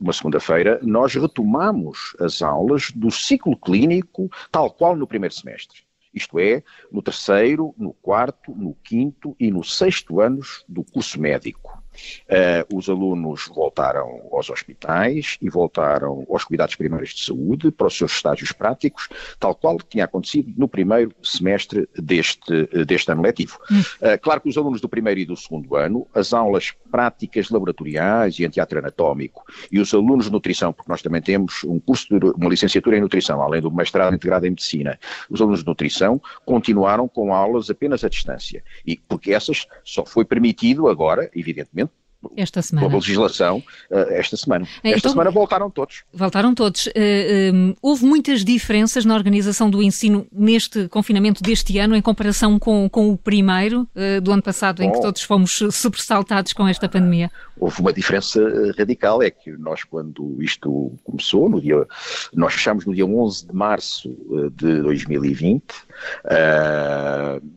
[0.00, 5.82] uma segunda-feira, nós retomamos as aulas do ciclo clínico, tal qual no primeiro primeiro semestre.
[6.12, 11.79] Isto é, no terceiro, no quarto, no quinto e no sexto anos do curso médico.
[12.28, 17.96] Uh, os alunos voltaram aos hospitais e voltaram aos cuidados primários de saúde para os
[17.96, 23.58] seus estágios práticos, tal qual tinha acontecido no primeiro semestre deste, deste ano letivo.
[23.70, 28.38] Uh, claro que os alunos do primeiro e do segundo ano, as aulas práticas laboratoriais
[28.38, 32.06] e em teatro anatómico e os alunos de nutrição, porque nós também temos um curso,
[32.18, 34.98] de, uma licenciatura em nutrição, além do mestrado integrado em medicina,
[35.28, 40.24] os alunos de nutrição continuaram com aulas apenas à distância, e porque essas só foi
[40.24, 41.89] permitido agora, evidentemente,
[42.36, 42.86] esta semana.
[42.86, 43.58] A legislação
[43.90, 44.66] uh, esta semana.
[44.82, 46.02] Esta então, semana voltaram todos.
[46.12, 46.88] Voltaram todos.
[46.94, 52.58] Eh, um, houve muitas diferenças na organização do ensino neste confinamento deste ano em comparação
[52.58, 53.88] com, com o primeiro
[54.22, 57.30] do ano passado, Bom, em que todos fomos sobressaltados com esta pandemia?
[57.60, 58.40] Houve uma diferença
[58.76, 61.86] radical, é que nós quando isto começou, no dia,
[62.32, 64.08] nós fechamos no dia 11 de março
[64.54, 65.62] de 2020,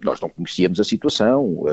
[0.04, 1.64] nós não conhecíamos a situação,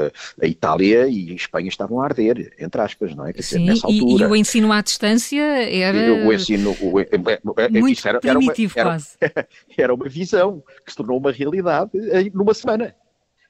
[0.41, 3.33] a Itália e a Espanha estavam a arder, entre aspas, não é?
[3.33, 4.25] Quer Sim, nessa altura.
[4.25, 6.27] E, o ensino à distância era...
[6.27, 6.77] O ensino...
[6.81, 7.01] O,
[7.81, 9.17] Muito era, primitivo era uma, quase.
[9.21, 11.91] Era, era uma visão que se tornou uma realidade
[12.33, 12.95] numa semana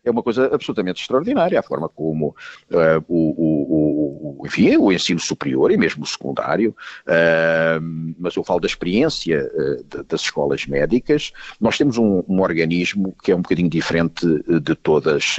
[0.05, 2.29] é uma coisa absolutamente extraordinária, a forma como
[2.71, 6.75] uh, o, o, o, enfim, o ensino superior e mesmo o secundário,
[7.07, 12.41] uh, mas eu falo da experiência uh, de, das escolas médicas, nós temos um, um,
[12.41, 14.27] organismo que é um bocadinho diferente
[14.61, 15.37] de todas,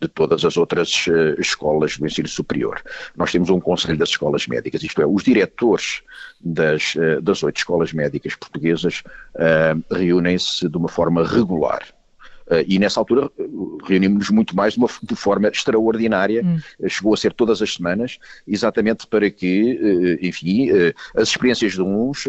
[0.00, 1.06] de todas as outras
[1.38, 2.82] escolas do ensino superior.
[3.16, 6.02] Nós temos um Conselho das Escolas Médicas, isto é, os diretores
[6.40, 9.02] das, das oito escolas médicas portuguesas
[9.90, 11.82] reúnem-se de uma forma regular.
[12.50, 13.44] Uh, e nessa altura eh,
[13.84, 16.58] reunimos-nos muito mais de, uma, de forma extraordinária, hum.
[16.80, 20.68] uh, chegou a ser todas as semanas, exatamente para que, enfim,
[21.16, 22.26] as experiências de uns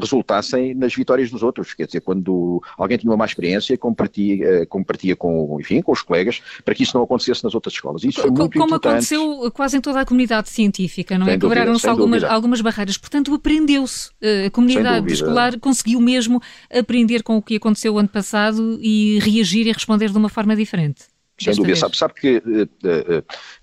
[0.00, 1.74] resultassem nas vitórias dos outros.
[1.74, 6.40] Quer dizer, quando alguém tinha uma má experiência, compartia, compartia com, enfim, com os colegas,
[6.64, 8.04] para que isso não acontecesse nas outras escolas.
[8.04, 8.92] Isso foi muito Como importante.
[8.92, 11.38] aconteceu quase em toda a comunidade científica, não é?
[11.38, 14.10] Quebraram-se algumas, algumas barreiras, portanto aprendeu-se.
[14.46, 19.66] A comunidade escolar conseguiu mesmo aprender com o que aconteceu o ano passado e reagir
[19.66, 21.04] e responder de uma forma diferente.
[21.40, 23.18] Sem dúvida, sabe, sabe que uh, uh,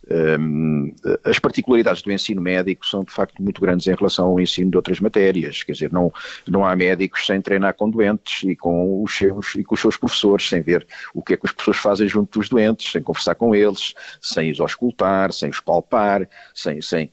[0.07, 4.71] uh, as particularidades do ensino médico são de facto muito grandes em relação ao ensino
[4.71, 6.11] de outras matérias, quer dizer, não,
[6.47, 9.97] não há médicos sem treinar com doentes e com, os seus, e com os seus
[9.97, 13.35] professores, sem ver o que é que as pessoas fazem junto dos doentes, sem conversar
[13.35, 17.11] com eles, sem os auscultar, sem os palpar, sem, sem,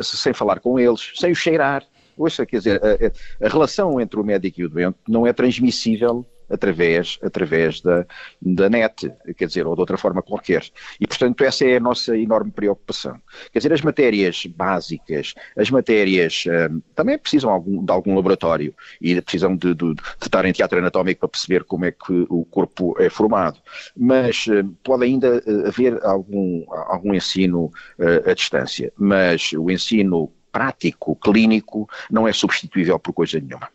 [0.00, 1.84] sem falar com eles, sem os cheirar.
[2.16, 6.26] Ouça, quer dizer, a, a relação entre o médico e o doente não é transmissível
[6.52, 8.06] através, através da,
[8.40, 10.64] da net, quer dizer, ou de outra forma qualquer.
[11.00, 13.18] E, portanto, essa é a nossa enorme preocupação.
[13.52, 19.20] Quer dizer, as matérias básicas, as matérias hum, também precisam algum, de algum laboratório e
[19.20, 22.94] precisam de, de, de, estar em teatro anatómico para perceber como é que o corpo
[23.00, 23.58] é formado,
[23.96, 27.66] mas hum, pode ainda eh, haver algum, algum ensino
[27.98, 33.68] uh, à distância, mas o ensino prático, clínico, não é substituível por coisa nenhuma.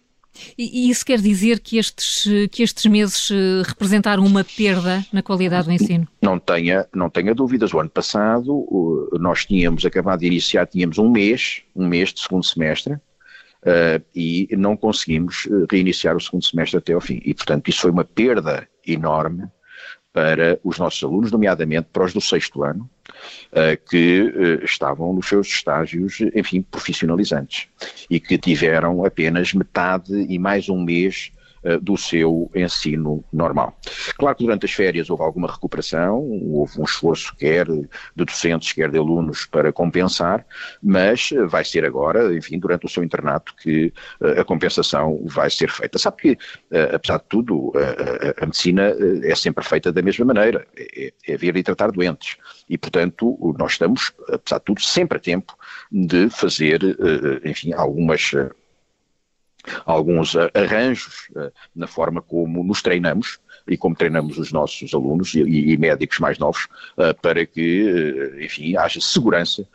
[0.58, 5.68] E, isso quer dizer que estes, que estes meses eh, representaram uma perda na qualidade
[5.68, 6.08] do ensino?
[6.22, 7.74] Não tenha, não tenha dúvidas.
[7.74, 12.44] O ano passado nós tínhamos acabado de iniciar, tínhamos um mês, um mês de segundo
[12.44, 17.22] semestre, uh, e não conseguimos eh, reiniciar o segundo semestre até ao fim.
[17.24, 19.44] E, portanto, isso foi uma perda enorme
[20.18, 22.90] para os nossos alunos, nomeadamente para os do sexto ano,
[23.52, 27.68] uh, que uh, estavam nos seus estágios, enfim, profissionalizantes
[28.10, 31.37] e que tiveram apenas metade e mais um mês eh,
[31.82, 33.78] do seu ensino normal.
[34.18, 38.90] Claro que durante as férias houve alguma recuperação, houve um esforço quer de docentes, quer
[38.90, 40.46] de alunos para compensar,
[40.82, 45.50] mas eh, vai ser agora, enfim, durante o seu internato que eh, a compensação vai
[45.50, 45.98] ser feita.
[45.98, 46.38] Sabe que,
[46.94, 47.72] apesar de tudo,
[48.42, 52.38] a, medicina é sempre feita da mesma maneira, é, é ver e tratar doentes.
[52.70, 55.58] E, portanto, nós estamos, apesar de tudo, sempre a tempo
[55.92, 56.82] de fazer,
[57.44, 58.34] enfim, algumas
[59.86, 65.42] alguns arranjos eh, na forma como nos treinamos e como treinamos os nossos alunos e,
[65.42, 69.66] e médicos mais novos eh, para que, eh, enfim, haja segurança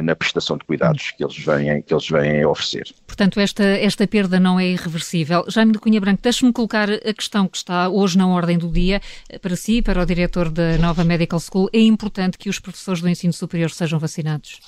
[0.00, 2.84] na prestação de cuidados que eles vêm, que eles vêm oferecer.
[3.04, 5.44] Portanto, esta, esta perda não é irreversível.
[5.48, 9.00] Jaime de Cunha Branco, deixe-me colocar a questão que está hoje na ordem do dia.
[9.42, 13.08] Para si, para o diretor da nova Medical School, é importante que os professores do
[13.08, 14.60] ensino superior sejam vacinados?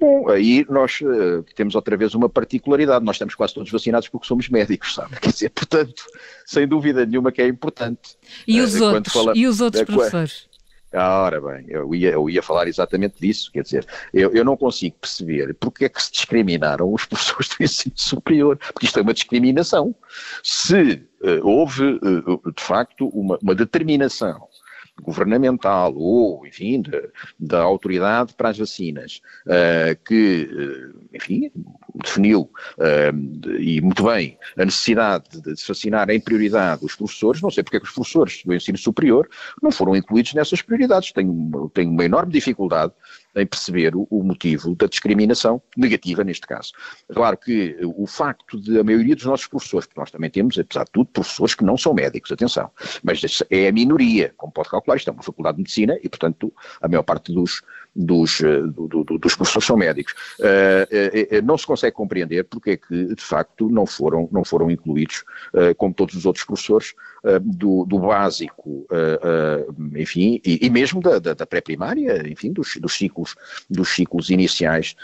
[0.00, 4.26] Bom, aí nós uh, temos outra vez uma particularidade, nós estamos quase todos vacinados porque
[4.26, 5.20] somos médicos, sabe?
[5.20, 6.02] Quer dizer, portanto,
[6.46, 8.16] sem dúvida nenhuma que é importante.
[8.48, 10.48] E os uh, outros, fala, e os outros uh, professores?
[10.90, 14.56] Ah, ora bem, eu ia, eu ia falar exatamente disso, quer dizer, eu, eu não
[14.56, 19.02] consigo perceber porque é que se discriminaram os professores do ensino superior, porque isto é
[19.02, 19.94] uma discriminação.
[20.42, 21.06] Se
[21.42, 24.48] houve, de facto, uma, uma determinação
[25.00, 26.82] governamental ou, enfim,
[27.38, 31.50] da autoridade para as vacinas, uh, que, uh, enfim,
[31.94, 37.50] definiu, uh, e muito bem, a necessidade de, se vacinar em prioridade os professores, não
[37.50, 39.28] sei porque é que os professores do ensino superior
[39.62, 41.12] não foram incluídos nessas prioridades.
[41.12, 42.92] Tenho, tenho uma enorme dificuldade
[43.36, 46.72] em perceber o, o, motivo da discriminação negativa neste caso.
[47.12, 50.84] Claro que o facto de a maioria dos nossos professores, porque nós também temos, apesar
[50.84, 52.70] de tudo, professores que não são médicos, atenção,
[53.02, 56.52] mas é a minoria, como pode calcular, isto é uma faculdade de medicina e, portanto,
[56.80, 57.62] a maior parte dos,
[58.04, 60.14] dos, eh, do, do, dos professores são médicos.
[60.38, 64.70] Uh, uh, não se consegue compreender porque é que, de facto, não foram, não foram
[64.70, 65.24] incluídos,
[65.76, 66.94] como todos os outros professores,
[67.42, 68.86] do, do, básico,
[69.96, 73.34] enfim, e, e, mesmo da, da, da pré-primária, enfim, dos, dos, ciclos,
[73.68, 74.96] dos ciclos iniciais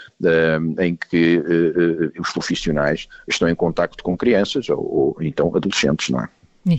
[0.79, 1.41] em que
[2.19, 6.29] os profissionais estão em contacto com crianças ou, ou então adolescentes, não é?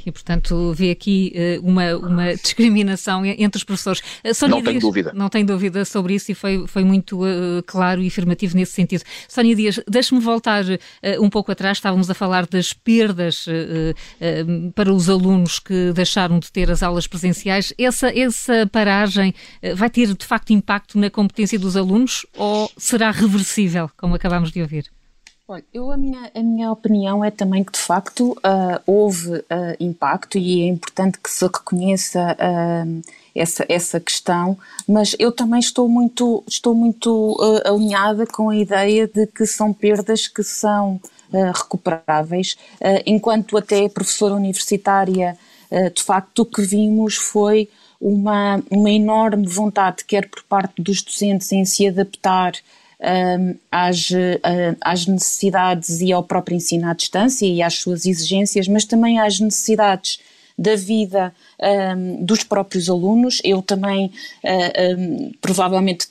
[0.04, 4.00] E, portanto, vê aqui uh, uma, uma discriminação entre os professores.
[4.24, 5.12] Uh, Sónia não Dias, tenho dúvida.
[5.14, 9.02] Não tenho dúvida sobre isso e foi, foi muito uh, claro e afirmativo nesse sentido.
[9.28, 10.64] Sónia Dias, deixe-me voltar
[11.20, 11.78] um pouco atrás.
[11.78, 13.46] Estávamos a falar das perdas
[14.74, 17.72] para os alunos que deixaram de ter as aulas presenciais.
[17.78, 19.34] Essa, essa paragem
[19.76, 24.60] vai ter, de facto, impacto na competência dos alunos ou será reversível, como acabámos de
[24.60, 24.90] ouvir?
[25.50, 29.44] Olha, eu, a, minha, a minha opinião é também que de facto uh, houve uh,
[29.80, 33.02] impacto e é importante que se reconheça uh,
[33.34, 39.26] essa, essa questão, mas eu também estou muito, estou muito alinhada com a ideia de
[39.26, 41.00] que são perdas que são
[41.54, 42.56] recuperáveis,
[43.06, 45.38] enquanto até professora universitária,
[45.94, 47.68] de facto o que vimos foi
[48.00, 52.54] uma, uma enorme vontade, quer por parte dos docentes em se adaptar
[53.70, 54.10] às,
[54.80, 59.38] às necessidades e ao próprio ensino à distância e às suas exigências, mas também às
[59.38, 60.18] necessidades
[60.58, 61.32] da vida
[61.96, 63.40] um, dos próprios alunos.
[63.44, 64.10] Eu também, uh,
[64.44, 66.08] ah, um, provavelmente,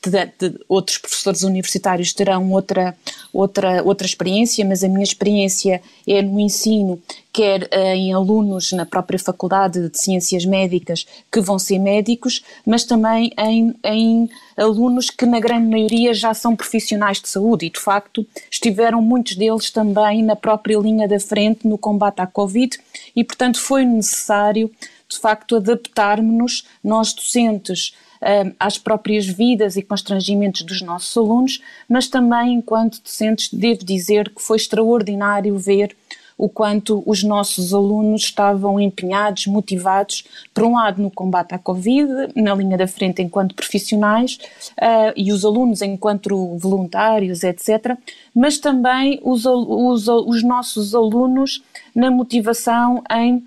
[0.70, 2.96] outros professores universitários terão outra,
[3.34, 7.02] outra, outra experiência, mas a minha experiência é no ensino,
[7.38, 12.84] quer uh, em alunos na própria Faculdade de Ciências Médicas que vão ser médicos, mas
[12.84, 17.68] também em, em alunos que, na grande maioria, já são profissionais de saúde.
[17.68, 22.26] E, de facto, estiveram muitos deles também na própria linha da frente no combate à
[22.26, 22.76] Covid.
[23.16, 24.72] E, portanto, foi necessário,
[25.08, 32.08] de facto, adaptarmos-nos, nós docentes, hum, às próprias vidas e constrangimentos dos nossos alunos, mas
[32.08, 35.96] também, enquanto docentes, devo dizer que foi extraordinário ver
[36.38, 40.24] o quanto os nossos alunos estavam empenhados, motivados,
[40.54, 44.38] por um lado no combate à Covid, na linha da frente enquanto profissionais,
[44.74, 47.98] uh, e os alunos enquanto voluntários, etc.,
[48.36, 51.64] mas também os, os, os nossos alunos
[51.96, 53.44] na motivação em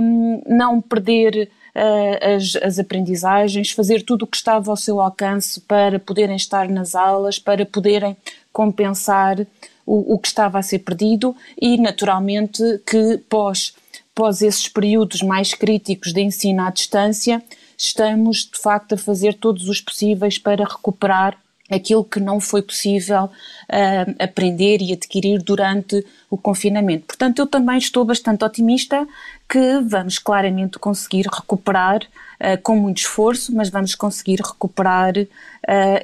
[0.00, 5.60] um, não perder uh, as, as, aprendizagens, fazer tudo o que estava ao seu alcance
[5.60, 8.16] para poderem estar nas aulas, para poderem
[8.52, 9.46] compensar
[9.88, 13.74] o, o que estava a ser perdido e, naturalmente, que pós,
[14.14, 17.42] pós esses períodos mais críticos de ensino à distância,
[17.76, 21.38] estamos de facto a fazer todos os possíveis para recuperar
[21.70, 27.06] aquilo que não foi possível uh, aprender e adquirir durante o confinamento.
[27.06, 29.06] Portanto, eu também estou bastante otimista
[29.48, 35.26] que vamos claramente conseguir recuperar, uh, com muito esforço, mas vamos conseguir recuperar uh,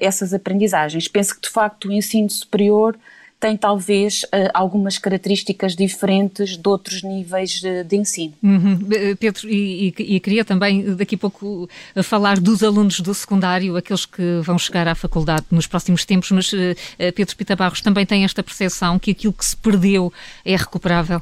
[0.00, 1.08] essas aprendizagens.
[1.08, 2.96] Penso que, de facto, o ensino superior
[3.44, 8.32] tem talvez uh, algumas características diferentes de outros níveis de, de ensino.
[8.42, 8.78] Uhum.
[8.90, 13.12] Eh, Pedro, e, e, e, queria também daqui a pouco eh, falar dos alunos do
[13.12, 16.50] secundário, aqueles que vão chegar à faculdade nos próximos tempos, mas
[17.14, 20.10] Pedro Pita Barros também tem esta percepção que aquilo que se perdeu
[20.42, 21.20] é recuperável?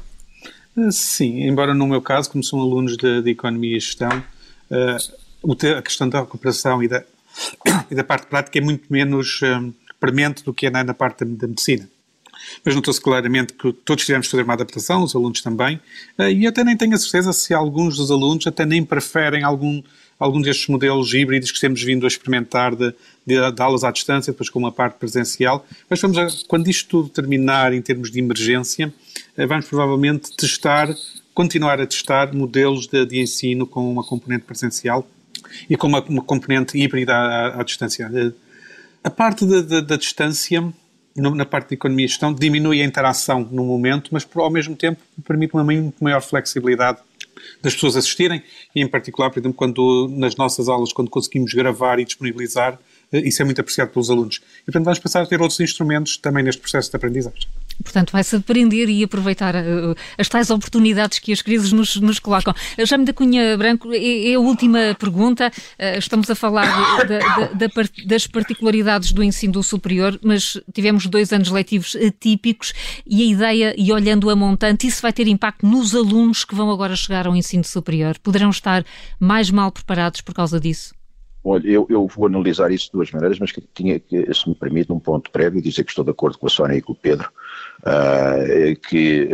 [0.91, 4.23] Sim, embora no meu caso, como são alunos de, de Economia e Gestão,
[4.71, 7.03] a questão da recuperação e da,
[7.91, 9.41] e da parte prática é muito menos
[9.99, 11.89] premente do que é na, parte da medicina
[12.63, 15.79] mas notou-se claramente que todos tivemos de fazer uma adaptação, os alunos também,
[16.17, 19.81] eh, e até nem tenho a certeza se alguns dos alunos até nem preferem algum,
[20.19, 22.93] algum destes modelos híbridos que temos vindo a experimentar de,
[23.25, 26.87] de, de aulas à distância, depois com uma parte presencial, mas vamos, a, quando isto
[26.89, 28.93] tudo terminar em termos de emergência,
[29.37, 30.93] eh, vamos provavelmente testar,
[31.33, 35.07] continuar a testar modelos de, de ensino com uma componente presencial
[35.69, 38.09] e com uma, uma componente híbrida à, à distância.
[38.13, 38.31] Eh,
[39.03, 40.73] a parte da, da distância
[41.15, 44.99] na parte de economia e gestão, diminui a interação no momento, mas ao mesmo tempo
[45.25, 46.99] permite uma muito maior flexibilidade
[47.61, 48.41] das pessoas assistirem
[48.75, 52.79] e em particular, por exemplo, quando nas nossas aulas, quando conseguimos gravar e disponibilizar,
[53.11, 54.41] eh, isso é muito apreciado pelos alunos.
[54.61, 57.47] E portanto vamos passar a ter outros instrumentos também neste processo de aprendizagem.
[57.83, 62.53] Portanto, vai-se aprender e aproveitar uh, as tais oportunidades que as crises nos, nos colocam.
[62.85, 65.51] Jaime da Cunha Branco, é, é a última pergunta.
[65.79, 66.67] Uh, estamos a falar
[68.05, 72.73] das particularidades do ensino superior, mas tivemos dois anos letivos atípicos
[73.05, 76.71] e a ideia, e olhando a montante, isso vai ter impacto nos alunos que vão
[76.71, 78.17] agora chegar ao ensino superior.
[78.19, 78.85] Poderão estar
[79.19, 80.93] mais mal preparados por causa disso?
[81.45, 84.55] Olha, eu, eu, vou analisar isso de duas maneiras, mas que tinha que, se me
[84.55, 86.95] permite, um ponto prévio, dizer que estou de acordo com a Sónia e com o
[86.95, 87.29] Pedro,
[87.79, 89.29] uh, que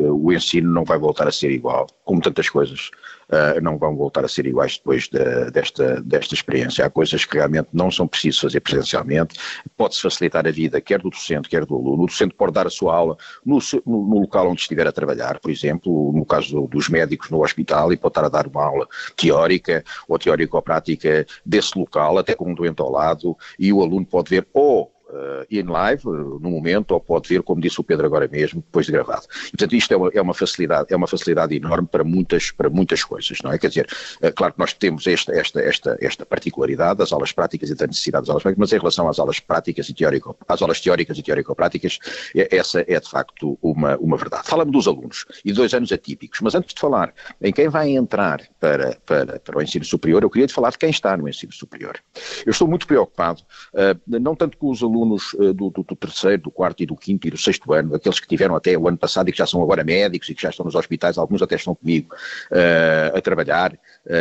[0.00, 2.90] uh, o ensino não vai voltar a ser igual, como tantas coisas
[3.28, 6.84] uh, não vão voltar a ser iguais depois de, desta, desta experiência.
[6.84, 9.38] Há coisas que realmente não são preciso fazer presencialmente,
[9.76, 12.04] pode-se facilitar a vida quer do docente, quer do aluno.
[12.04, 15.50] O docente pode dar a sua aula no, no, local onde estiver a trabalhar, por
[15.50, 19.84] exemplo, no caso dos médicos no hospital, e pode estar a dar uma aula teórica
[20.08, 24.46] ou teórico-prática desse local, até com um doente ao lado, e o aluno pode ver
[24.52, 28.26] ou uh, in live, uh, no momento, ou pode ver, como disse o Pedro agora
[28.28, 29.26] mesmo, depois de gravado.
[29.46, 32.70] E, portanto, isto é uma, é uma, facilidade, é uma facilidade enorme para muitas, para
[32.70, 33.58] muitas coisas, não é?
[33.58, 33.88] Quer dizer,
[34.22, 37.86] uh, claro que nós temos esta, esta, esta, esta particularidade das aulas práticas e da
[37.86, 41.18] necessidade das aulas práticas, mas em relação às aulas práticas e teórico, às aulas teóricas
[41.18, 41.98] e teórico-práticas,
[42.34, 44.48] é, essa é de facto uma, uma verdade.
[44.48, 48.42] Fala-me dos alunos e dois anos atípicos, mas antes de falar em quem vai entrar
[48.58, 51.52] para, para, para o ensino superior, eu queria te falar de quem está no ensino
[51.52, 51.98] superior.
[52.46, 53.42] Eu estou muito preocupado,
[53.74, 56.96] uh, não tanto com os alunos uh, do, do, do, terceiro, do quarto e do
[56.96, 59.46] quinto e do sexto ano, aqueles que tiveram até o ano passado e que já
[59.46, 63.20] são agora médicos e que já estão nos hospitais, alguns até estão comigo uh, a
[63.20, 63.78] trabalhar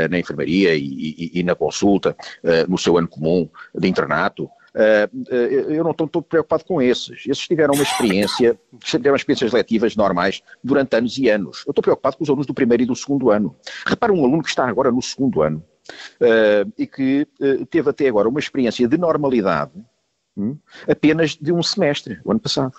[0.10, 2.16] na enfermaria e, e, e na consulta,
[2.68, 4.50] no seu ano comum de internato.
[4.74, 5.34] Uh,
[5.70, 7.26] eu não estou, preocupado com esses.
[7.28, 11.64] Esses tiveram uma experiência, tiveram experiências letivas normais durante anos e anos.
[11.66, 13.56] Eu estou preocupado com os alunos do primeiro e do segundo ano.
[13.86, 15.64] Repara um aluno que está agora no segundo ano,
[16.22, 19.72] uh, e que uh, teve até agora uma experiência de normalidade
[20.38, 20.58] um,
[20.88, 22.74] apenas de um semestre, o ano passado.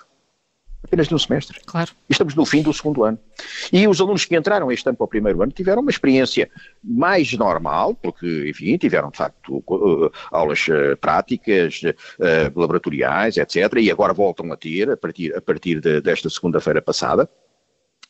[0.83, 1.61] Apenas de um semestre.
[1.65, 1.91] Claro.
[2.09, 3.17] Estamos no fim do segundo ano.
[3.71, 6.49] E os alunos que entraram este ano para o primeiro ano tiveram uma experiência
[6.83, 13.55] mais normal, porque, enfim, tiveram de facto uh, aulas uh, práticas, uh, laboratoriais, etc.
[13.79, 17.29] E agora voltam a ter, a partir, a partir de, desta segunda-feira passada.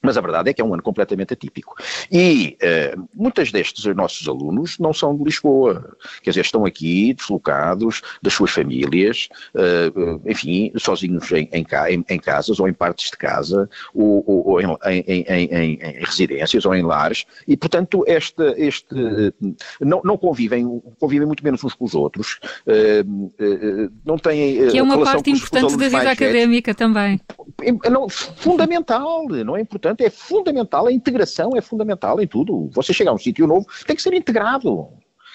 [0.03, 1.75] Mas a verdade é que é um ano completamente atípico.
[2.11, 5.95] E uh, muitos destes nossos alunos não são de Lisboa.
[6.21, 12.19] Quer dizer, estão aqui deslocados das suas famílias, uh, enfim, sozinhos em, em, em, em,
[12.19, 17.25] casas ou em partes de casa, ou, ou, ou em, residências ou em lares.
[17.47, 18.93] E, portanto, este, este,
[19.79, 22.39] não, não convivem, convivem muito menos uns com os outros.
[22.67, 24.67] Uh, não têm.
[24.67, 27.21] que é uma parte importante da vida académica também.
[27.89, 32.69] Não, fundamental, não é importante Portanto, é fundamental, a integração é fundamental em tudo.
[32.71, 34.89] Você chegar a um sítio novo, tem que ser integrado.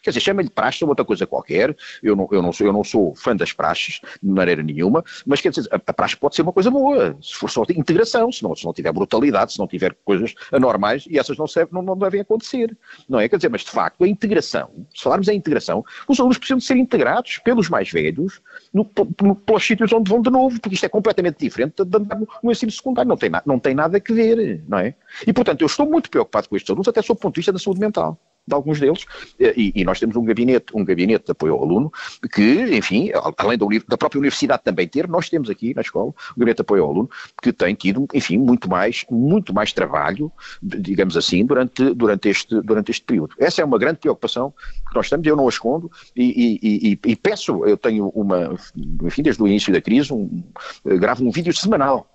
[0.09, 1.77] Quer dizer, chama-lhe praxe ou outra coisa qualquer.
[2.03, 5.43] Eu não, eu, não sou, eu não sou fã das praxes, de maneira nenhuma, mas
[5.43, 8.43] quer dizer, a, a praxe pode ser uma coisa boa, se for só integração, se
[8.43, 11.83] não, se não tiver brutalidade, se não tiver coisas anormais, e essas não, serve, não,
[11.83, 12.75] não devem acontecer.
[13.07, 13.29] Não é?
[13.29, 16.65] Quer dizer, mas de facto, a integração, se falarmos em integração, os alunos precisam de
[16.65, 18.41] ser integrados pelos mais velhos
[18.73, 18.91] no,
[19.23, 22.27] no, pelos sítios onde vão de novo, porque isto é completamente diferente de andar no,
[22.43, 24.95] no ensino secundário, não tem, não tem nada a ver, não é?
[25.27, 27.53] E portanto, eu estou muito preocupado com estes alunos, até sob o ponto de vista
[27.53, 28.19] da saúde mental
[28.49, 29.05] de alguns deles,
[29.39, 31.93] eh, e, e, nós temos um gabinete, um gabinete de apoio ao aluno,
[32.33, 36.39] que, enfim, além da, da, própria universidade também ter, nós temos aqui na escola um
[36.39, 37.11] gabinete de apoio ao aluno,
[37.43, 40.33] que tem tido, enfim, muito mais, muito mais trabalho,
[40.63, 43.35] digamos assim, durante, durante, este, durante este período.
[43.39, 44.53] Essa é uma grande preocupação
[44.89, 48.57] que nós temos, eu não a escondo, e, e, e peço, eu tenho uma,
[49.03, 50.43] enfim, desde o início da crise, um,
[50.85, 52.09] gravo um vídeo semanal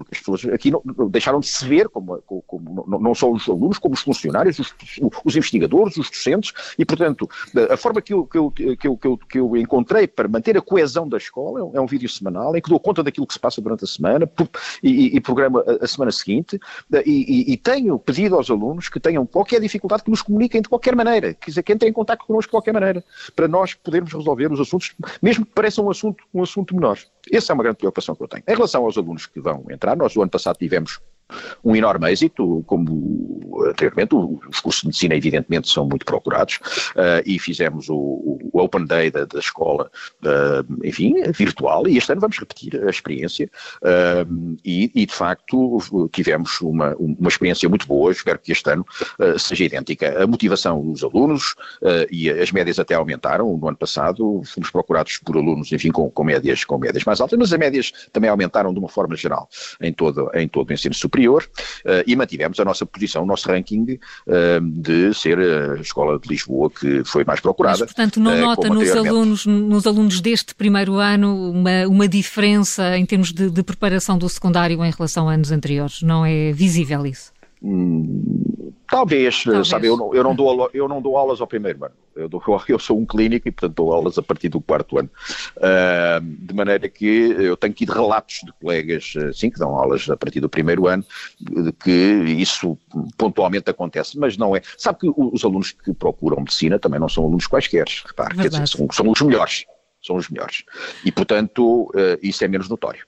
[0.00, 3.46] porque as pessoas aqui não, deixaram de se ver como, como, como, não só os
[3.46, 4.74] alunos, como os funcionários, os,
[5.24, 7.28] os, investigadores, os docentes, e portanto
[7.70, 10.56] a forma que eu, que, eu, que, eu, que, eu, que eu encontrei para manter
[10.56, 13.26] a coesão da escola é um, é um, vídeo semanal em que dou conta daquilo
[13.26, 14.30] que se passa durante a semana
[14.82, 16.58] e, e programa a, a, semana seguinte
[17.04, 20.96] e, e, tenho pedido aos alunos que tenham qualquer dificuldade que nos comuniquem de qualquer
[20.96, 23.04] maneira, quer dizer, que entrem em contato connosco de qualquer maneira,
[23.36, 26.98] para nós podermos resolver os assuntos, mesmo que pareçam um assunto, um assunto menor.
[27.32, 28.44] Essa é uma grande preocupação que eu tenho.
[28.46, 31.00] Em relação aos alunos que vão entrar, nós o ano passado tivemos
[31.64, 33.30] um enorme êxito, como
[33.68, 37.94] anteriormente, os cursos de medicina evidentemente são muito procurados, uh, e fizemos o,
[38.52, 39.90] o, Open Day da, da escola,
[40.22, 43.50] uh, enfim, virtual, e este ano vamos repetir a experiência,
[43.82, 45.78] uh, e, e, de facto
[46.12, 48.84] tivemos uma, uma experiência muito boa, espero que este ano
[49.38, 50.22] seja idêntica.
[50.22, 51.54] A motivação dos alunos
[52.10, 56.24] e as médias até aumentaram, no ano passado fomos procurados por alunos, enfim, com, com,
[56.24, 59.48] médias, com médias mais altas, mas as médias também aumentaram de uma forma geral
[59.80, 63.26] em todo, em todo o ensino superior superior uh, e mantivemos a nossa posição, o
[63.26, 67.80] nosso ranking uh, de ser a escola de Lisboa que foi mais procurada.
[67.80, 72.96] Mas, portanto, não uh, nota nos alunos, nos alunos deste primeiro ano uma, uma diferença
[72.96, 76.02] em termos de, de preparação do secundário em relação a anos anteriores?
[76.02, 77.32] Não é visível isso?
[77.62, 78.49] Hum,
[78.90, 81.94] talvez, talvez, sabe, eu não, eu, não dou, eu não dou aulas ao primeiro ano.
[82.14, 85.08] Eu, dou, eu sou um clínico e, portanto, dou aulas a partir do quarto ano.
[85.56, 90.16] Uh, de maneira que eu tenho tido relatos de colegas, sim, que dão aulas a
[90.16, 91.04] partir do primeiro ano,
[91.40, 92.76] de que isso
[93.16, 94.62] pontualmente acontece, mas não é.
[94.76, 98.66] Sabe que os alunos que procuram medicina também não são alunos quaisquer, repare, quer dizer,
[98.66, 99.64] são, são os melhores.
[100.02, 100.64] São os melhores.
[101.04, 103.04] E, portanto, uh, isso é menos notório.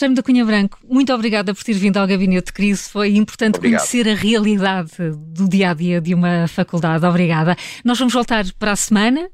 [0.00, 2.88] Jaime da Cunha Branco, muito obrigada por ter vindo ao Gabinete de Crise.
[2.88, 3.80] Foi importante Obrigado.
[3.80, 4.92] conhecer a realidade
[5.28, 7.04] do dia a dia de uma faculdade.
[7.04, 7.54] Obrigada.
[7.84, 9.28] Nós vamos voltar para a semana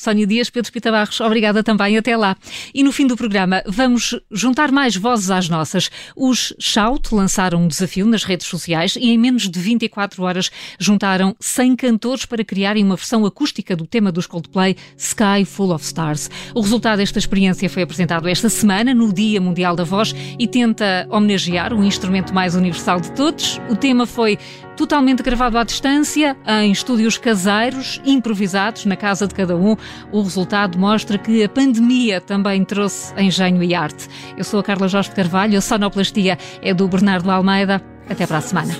[0.00, 1.98] Sónia Dias, Pedro Pita Barros, obrigada também.
[1.98, 2.34] Até lá.
[2.72, 5.90] E no fim do programa, vamos juntar mais vozes às nossas.
[6.16, 11.36] Os Shout lançaram um desafio nas redes sociais e em menos de 24 horas juntaram
[11.38, 16.30] 100 cantores para criarem uma versão acústica do tema dos Coldplay Sky Full of Stars.
[16.54, 21.06] O resultado desta experiência foi apresentado esta semana no Dia Mundial da Voz e tenta
[21.10, 23.60] homenagear o instrumento mais universal de todos.
[23.68, 24.38] O tema foi
[24.80, 29.76] totalmente gravado à distância, em estúdios caseiros, improvisados na casa de cada um.
[30.10, 34.08] O resultado mostra que a pandemia também trouxe engenho e arte.
[34.38, 37.82] Eu sou a Carla Jorge Carvalho, a sonoplastia é do Bernardo Almeida.
[38.08, 38.74] Até para a semana.